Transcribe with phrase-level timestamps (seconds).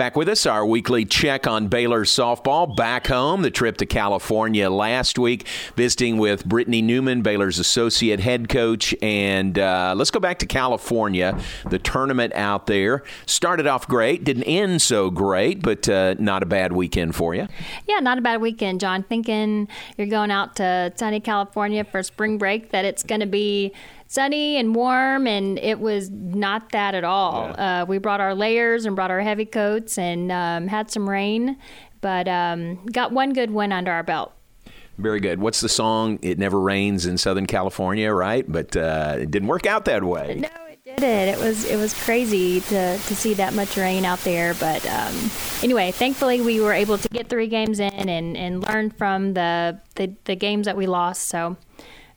[0.00, 2.74] Back with us, our weekly check on Baylor softball.
[2.74, 8.48] Back home, the trip to California last week, visiting with Britni Newman, Baylor's associate head
[8.48, 8.94] coach.
[9.02, 11.38] And uh, let's go back to California.
[11.68, 16.46] The tournament out there started off great, didn't end so great, but uh, not a
[16.46, 17.46] bad weekend for you.
[17.86, 19.02] Yeah, not a bad weekend, John.
[19.02, 23.74] Thinking you're going out to sunny California for spring break, that it's going to be
[24.10, 27.46] sunny and warm, and it was not that at all.
[27.56, 27.82] Yeah.
[27.82, 31.56] Uh, we brought our layers and brought our heavy coats and um, had some rain,
[32.00, 34.32] but um, got one good win under our belt.
[34.98, 35.38] Very good.
[35.38, 36.18] What's the song?
[36.22, 38.44] It never rains in Southern California, right?
[38.50, 40.40] But uh, it didn't work out that way.
[40.40, 41.04] No, it didn't.
[41.04, 44.54] It was it was crazy to, to see that much rain out there.
[44.54, 45.14] But um,
[45.62, 49.80] anyway, thankfully we were able to get three games in and, and learn from the,
[49.94, 51.28] the, the games that we lost.
[51.28, 51.56] So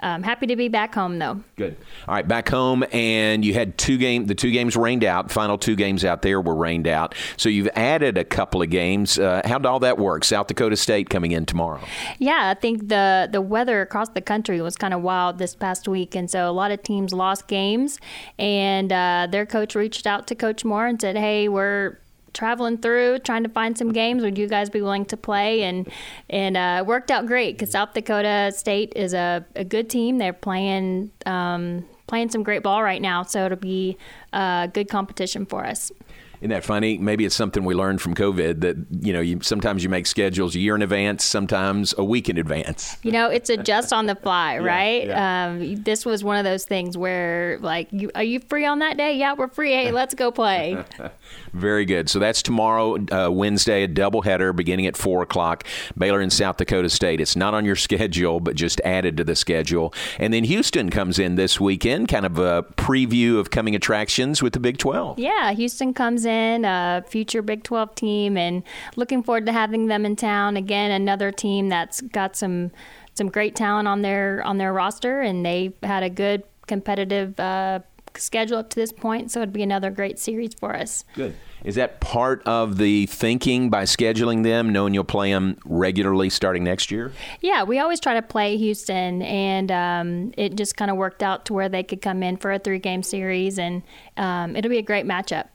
[0.00, 1.40] um, happy to be back home though.
[1.56, 1.76] Good.
[2.08, 4.26] All right, back home, and you had two game.
[4.26, 5.30] The two games rained out.
[5.30, 7.14] Final two games out there were rained out.
[7.36, 9.18] So you've added a couple of games.
[9.18, 10.24] Uh, how did all that work?
[10.24, 11.80] South Dakota State coming in tomorrow.
[12.18, 15.86] Yeah, I think the the weather across the country was kind of wild this past
[15.86, 17.98] week, and so a lot of teams lost games.
[18.38, 21.98] And uh, their coach reached out to Coach Moore and said, "Hey, we're
[22.32, 25.62] traveling through trying to find some games would you guys be willing to play?
[25.62, 25.90] And
[26.28, 30.18] and uh, worked out great because south dakota state is a, a good team.
[30.18, 33.96] They're playing um, playing some great ball right now so it'll be
[34.32, 35.92] a good competition for us
[36.40, 36.96] isn't that funny?
[36.96, 40.54] Maybe it's something we learned from COVID that you know you sometimes you make schedules
[40.54, 42.96] a year in advance, sometimes a week in advance.
[43.02, 45.06] You know, it's adjust on the fly, right?
[45.06, 45.48] Yeah.
[45.48, 48.96] Um, this was one of those things where like, you, are you free on that
[48.96, 49.18] day?
[49.18, 49.72] Yeah, we're free.
[49.72, 50.82] Hey, let's go play.
[51.52, 52.08] Very good.
[52.08, 55.64] So that's tomorrow, uh, Wednesday, a doubleheader beginning at four o'clock.
[55.98, 57.20] Baylor and South Dakota State.
[57.20, 59.92] It's not on your schedule, but just added to the schedule.
[60.18, 64.54] And then Houston comes in this weekend, kind of a preview of coming attractions with
[64.54, 65.18] the Big Twelve.
[65.18, 68.62] Yeah, Houston comes in a future Big 12 team, and
[68.96, 70.56] looking forward to having them in town.
[70.56, 72.70] Again, another team that's got some
[73.14, 77.80] some great talent on their on their roster, and they had a good competitive uh,
[78.16, 79.30] schedule up to this point.
[79.30, 81.04] So it'd be another great series for us.
[81.14, 81.34] Good.
[81.64, 86.64] Is that part of the thinking by scheduling them, knowing you'll play them regularly starting
[86.64, 87.12] next year?
[87.40, 91.44] Yeah, we always try to play Houston, and um, it just kind of worked out
[91.46, 93.82] to where they could come in for a three game series, and
[94.16, 95.48] um, it'll be a great matchup.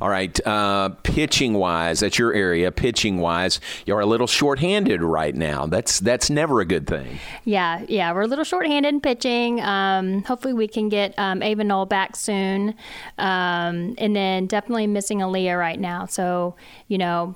[0.00, 2.72] All right, uh, pitching wise, that's your area.
[2.72, 5.66] Pitching wise, you're a little short-handed right now.
[5.66, 7.18] That's that's never a good thing.
[7.44, 9.60] Yeah, yeah, we're a little short-handed in pitching.
[9.60, 12.74] Um, hopefully, we can get um, Ava Knoll back soon,
[13.18, 16.06] um, and then definitely missing Aaliyah right now.
[16.06, 16.56] So
[16.88, 17.34] you know,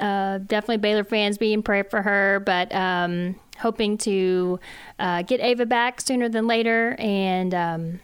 [0.00, 4.60] uh, definitely Baylor fans being prayer for her, but um, hoping to
[4.98, 8.00] uh, get Ava back sooner than later and um,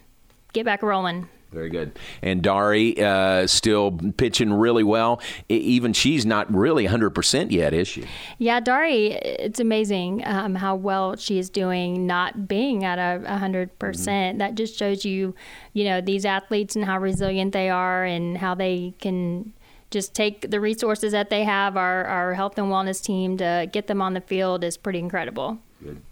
[0.52, 1.28] get back rolling.
[1.52, 1.98] Very good.
[2.22, 5.20] And Dari uh, still pitching really well.
[5.48, 8.04] Even she's not really 100% yet, is she?
[8.38, 13.70] Yeah, Dari, it's amazing um, how well she is doing, not being at a 100%.
[13.78, 15.34] percent mm hmm That just shows you,
[15.72, 19.52] you know, these athletes and how resilient they are and how they can
[19.90, 23.86] just take the resources that they have, our, our health and wellness team, to get
[23.86, 25.58] them on the field is pretty incredible.
[25.82, 26.02] Good.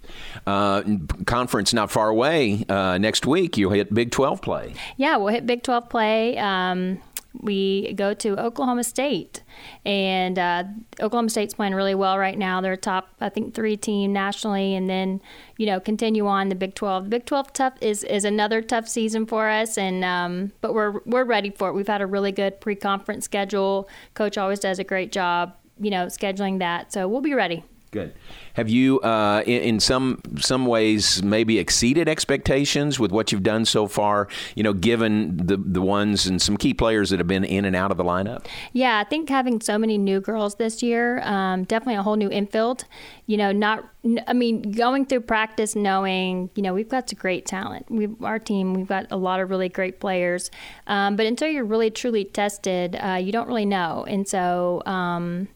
[0.46, 0.82] Uh,
[1.26, 2.64] conference not far away.
[2.68, 4.74] Uh, next week, you'll hit Big 12 play.
[4.96, 6.38] Yeah, we'll hit Big 12 play.
[6.38, 7.02] Um,
[7.40, 9.42] we go to Oklahoma State,
[9.84, 10.64] and uh,
[11.00, 12.60] Oklahoma State's playing really well right now.
[12.60, 15.20] They're a top, I think, three team nationally, and then
[15.56, 17.04] you know continue on the Big 12.
[17.04, 21.00] The Big 12 tough is is another tough season for us, and um, but we're
[21.04, 21.72] we're ready for it.
[21.72, 23.88] We've had a really good pre-conference schedule.
[24.14, 27.64] Coach always does a great job, you know, scheduling that, so we'll be ready.
[27.90, 28.14] Good.
[28.52, 33.64] Have you, uh, in, in, some some ways, maybe exceeded expectations with what you've done
[33.64, 34.28] so far?
[34.54, 37.74] You know, given the the ones and some key players that have been in and
[37.74, 38.44] out of the lineup.
[38.74, 42.30] Yeah, I think having so many new girls this year, um, definitely a whole new
[42.30, 42.84] infield.
[43.24, 43.88] You know, not.
[44.26, 47.90] I mean, going through practice, knowing you know we've got some great talent.
[47.90, 50.50] We our team, we've got a lot of really great players.
[50.86, 54.04] Um, but until you're really truly tested, uh, you don't really know.
[54.06, 55.48] And so um,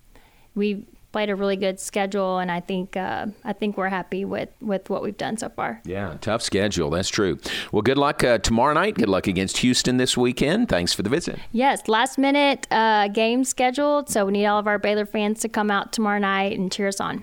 [0.54, 4.48] we played a really good schedule, and I think uh, I think we're happy with
[4.60, 5.80] with what we've done so far.
[5.84, 6.90] Yeah, tough schedule.
[6.90, 7.38] That's true.
[7.70, 8.94] Well, good luck uh, tomorrow night.
[8.96, 10.68] Good luck against Houston this weekend.
[10.68, 11.38] Thanks for the visit.
[11.52, 15.48] Yes, last minute uh, game scheduled, so we need all of our Baylor fans to
[15.48, 17.22] come out tomorrow night and cheer us on.